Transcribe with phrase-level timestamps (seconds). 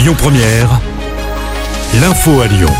[0.00, 0.80] Lyon Première,
[2.00, 2.72] l'info à Lyon.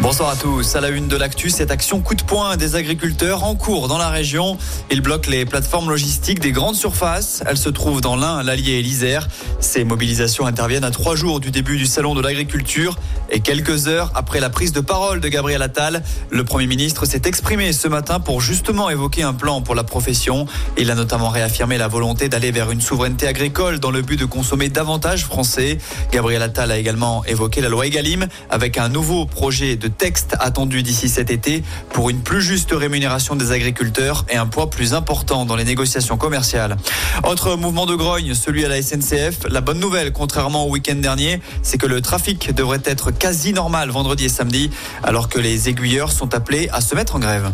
[0.00, 0.74] Bonsoir à tous.
[0.74, 3.98] À la une de l'actu, cette action coup de poing des agriculteurs en cours dans
[3.98, 4.56] la région.
[4.90, 7.42] Ils bloquent les plateformes logistiques des grandes surfaces.
[7.46, 9.28] Elles se trouvent dans l'Ain, l'Allier et l'Isère.
[9.64, 12.96] Ces mobilisations interviennent à trois jours du début du salon de l'agriculture
[13.30, 16.02] et quelques heures après la prise de parole de Gabriel Attal.
[16.30, 20.46] Le Premier ministre s'est exprimé ce matin pour justement évoquer un plan pour la profession.
[20.76, 24.26] Il a notamment réaffirmé la volonté d'aller vers une souveraineté agricole dans le but de
[24.26, 25.78] consommer davantage français.
[26.12, 30.82] Gabriel Attal a également évoqué la loi Egalim avec un nouveau projet de texte attendu
[30.82, 35.46] d'ici cet été pour une plus juste rémunération des agriculteurs et un poids plus important
[35.46, 36.76] dans les négociations commerciales.
[37.24, 39.46] Autre mouvement de grogne, celui à la SNCF.
[39.54, 43.88] La bonne nouvelle, contrairement au week-end dernier, c'est que le trafic devrait être quasi normal
[43.88, 44.68] vendredi et samedi,
[45.04, 47.52] alors que les aiguilleurs sont appelés à se mettre en grève.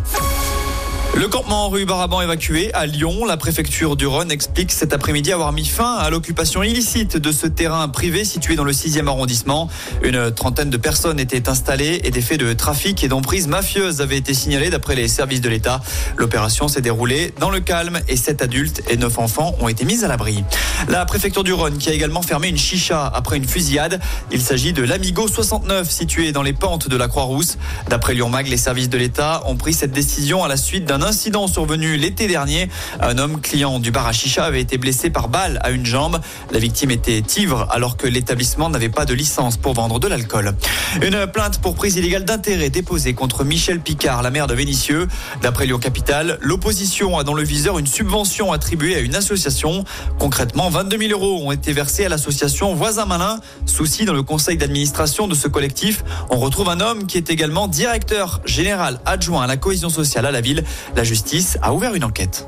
[1.16, 5.52] Le campement rue Baraban évacué à Lyon, la préfecture du Rhône explique cet après-midi avoir
[5.52, 9.68] mis fin à l'occupation illicite de ce terrain privé situé dans le 6e arrondissement.
[10.02, 14.16] Une trentaine de personnes étaient installées et des faits de trafic et d'emprise mafieuse avaient
[14.16, 15.82] été signalés d'après les services de l'État.
[16.16, 20.04] L'opération s'est déroulée dans le calme et sept adultes et neuf enfants ont été mis
[20.04, 20.44] à l'abri.
[20.88, 24.00] La préfecture du Rhône qui a également fermé une chicha après une fusillade.
[24.30, 27.58] Il s'agit de l'Amigo 69 situé dans les pentes de la Croix-Rousse.
[27.88, 30.99] D'après Lyon Mag, les services de l'État ont pris cette décision à la suite d'un
[31.02, 32.68] incident survenu l'été dernier.
[33.00, 36.20] Un homme client du bar à chicha avait été blessé par balle à une jambe.
[36.52, 40.54] La victime était ivre alors que l'établissement n'avait pas de licence pour vendre de l'alcool.
[41.02, 45.08] Une plainte pour prise illégale d'intérêt déposée contre Michel Picard, la maire de Vénissieux.
[45.42, 49.84] D'après Lyon Capital, l'opposition a dans le viseur une subvention attribuée à une association.
[50.18, 53.40] Concrètement, 22 000 euros ont été versés à l'association Voisin Malin.
[53.66, 56.04] Souci dans le conseil d'administration de ce collectif.
[56.30, 60.30] On retrouve un homme qui est également directeur général adjoint à la cohésion sociale à
[60.30, 60.64] la ville.
[60.96, 62.46] La justice a ouvert une enquête.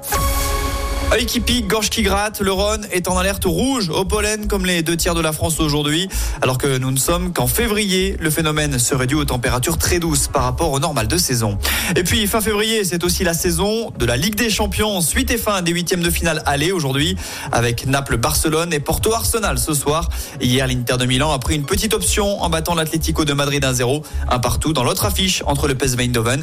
[1.12, 4.64] Œil qui pique, gorge qui gratte, le Rhône est en alerte rouge au pollen comme
[4.64, 6.08] les deux tiers de la France aujourd'hui,
[6.40, 8.16] alors que nous ne sommes qu'en février.
[8.18, 11.58] Le phénomène serait dû aux températures très douces par rapport au normal de saison.
[11.96, 15.02] Et puis fin février, c'est aussi la saison de la Ligue des Champions.
[15.02, 17.14] Suite et fin des huitièmes de finale aller aujourd'hui
[17.52, 20.08] avec Naples-Barcelone et Porto-Arsenal ce soir.
[20.40, 24.02] Hier, l'Inter de Milan a pris une petite option en battant l'Atlético de Madrid 1-0,
[24.30, 26.42] un partout dans l'autre affiche entre le PSV Eindhoven.